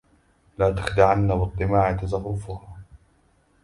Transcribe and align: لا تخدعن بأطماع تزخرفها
لا 0.59 0.71
تخدعن 0.71 1.27
بأطماع 1.27 1.91
تزخرفها 1.91 2.77